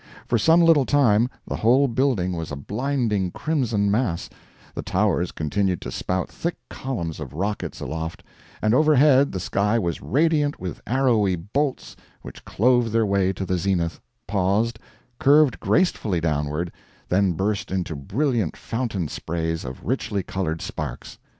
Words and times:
For 0.27 0.39
some 0.39 0.61
little 0.61 0.87
time 0.87 1.29
the 1.47 1.57
whole 1.57 1.87
building 1.87 2.33
was 2.35 2.51
a 2.51 2.55
blinding 2.55 3.29
crimson 3.29 3.91
mass, 3.91 4.31
the 4.73 4.81
towers 4.81 5.31
continued 5.31 5.79
to 5.81 5.91
spout 5.91 6.27
thick 6.27 6.55
columns 6.71 7.19
of 7.19 7.33
rockets 7.33 7.79
aloft, 7.81 8.23
and 8.63 8.73
overhead 8.73 9.31
the 9.31 9.39
sky 9.39 9.77
was 9.77 10.01
radiant 10.01 10.59
with 10.59 10.81
arrowy 10.87 11.35
bolts 11.35 11.95
which 12.23 12.43
clove 12.45 12.91
their 12.91 13.05
way 13.05 13.31
to 13.31 13.45
the 13.45 13.59
zenith, 13.59 13.99
paused, 14.25 14.79
curved 15.19 15.59
gracefully 15.59 16.19
downward, 16.19 16.71
then 17.07 17.33
burst 17.33 17.69
into 17.69 17.95
brilliant 17.95 18.57
fountain 18.57 19.07
sprays 19.07 19.63
of 19.63 19.83
richly 19.85 20.23
colored 20.23 20.63
sparks. 20.63 21.19